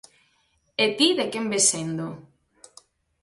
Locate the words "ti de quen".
0.97-1.45